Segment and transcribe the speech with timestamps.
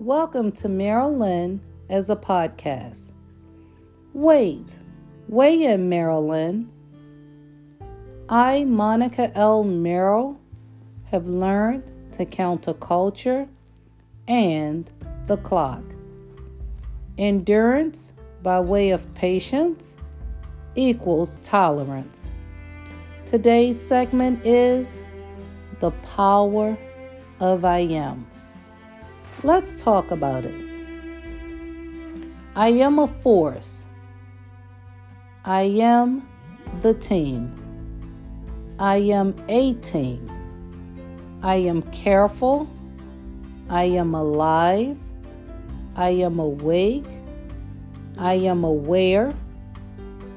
[0.00, 1.60] Welcome to Marilyn
[1.90, 3.12] as a podcast.
[4.14, 4.78] Wait,
[5.28, 6.70] weigh in, Marilyn.
[8.30, 9.62] I, Monica L.
[9.62, 10.40] Merrill,
[11.10, 13.46] have learned to counter culture
[14.26, 14.90] and
[15.26, 15.84] the clock.
[17.18, 19.98] Endurance by way of patience
[20.76, 22.30] equals tolerance.
[23.26, 25.02] Today's segment is
[25.80, 26.78] the power
[27.38, 28.26] of I am.
[29.42, 30.54] Let's talk about it.
[32.54, 33.86] I am a force.
[35.46, 36.28] I am
[36.82, 37.56] the team.
[38.78, 40.30] I am a team.
[41.42, 42.70] I am careful.
[43.70, 44.98] I am alive.
[45.96, 47.08] I am awake.
[48.18, 49.32] I am aware.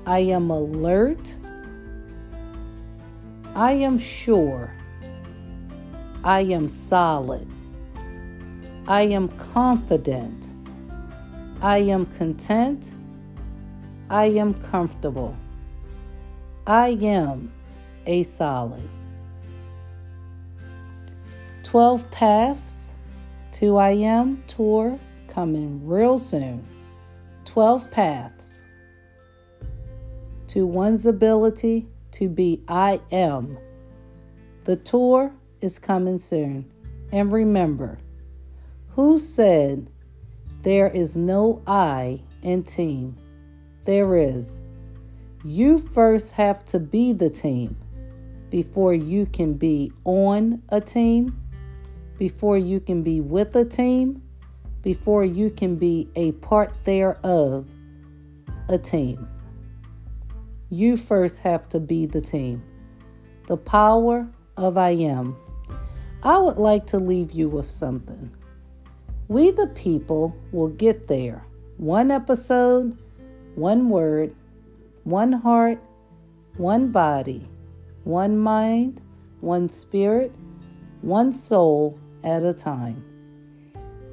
[0.05, 1.37] I am alert.
[3.53, 4.73] I am sure.
[6.23, 7.49] I am solid.
[8.87, 10.51] I am confident.
[11.61, 12.93] I am content.
[14.09, 15.37] I am comfortable.
[16.67, 17.53] I am
[18.05, 18.89] a solid.
[21.63, 22.93] 12 Paths
[23.53, 26.67] to I Am tour coming real soon.
[27.45, 28.63] 12 Paths
[30.47, 33.57] to one's ability to be I Am.
[34.65, 35.31] The tour
[35.61, 36.69] is coming soon.
[37.13, 37.97] And remember,
[38.95, 39.89] who said
[40.61, 43.17] there is no I in team?
[43.85, 44.61] There is.
[45.43, 47.75] You first have to be the team
[48.49, 51.35] before you can be on a team,
[52.19, 54.21] before you can be with a team,
[54.83, 57.67] before you can be a part thereof
[58.69, 59.27] a team.
[60.69, 62.63] You first have to be the team.
[63.47, 65.35] The power of I am.
[66.21, 68.31] I would like to leave you with something.
[69.27, 71.45] We, the people, will get there.
[71.77, 72.97] One episode,
[73.55, 74.35] one word,
[75.03, 75.79] one heart,
[76.57, 77.47] one body,
[78.03, 79.01] one mind,
[79.41, 80.33] one spirit,
[81.01, 83.03] one soul at a time.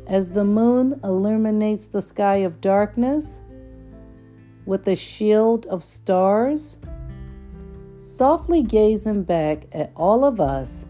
[0.06, 3.40] As the moon illuminates the sky of darkness
[4.66, 6.78] with a shield of stars,
[7.98, 10.86] softly gazing back at all of us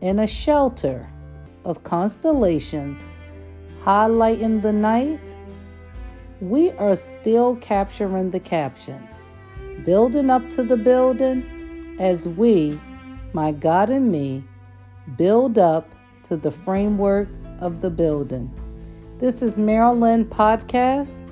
[0.00, 1.08] in a shelter
[1.64, 3.04] of constellations
[3.82, 5.36] highlighting the night,
[6.40, 9.06] we are still capturing the caption,
[9.84, 12.78] building up to the building as we,
[13.32, 14.44] my God and me,
[15.16, 15.90] build up
[16.24, 17.28] to the framework
[17.60, 18.50] of the building.
[19.18, 21.24] This is Marilyn Podcast.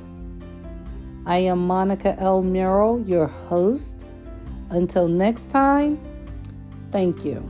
[1.27, 2.43] I am Monica L.
[2.43, 4.05] Merrill, your host.
[4.71, 6.01] Until next time,
[6.91, 7.49] thank you.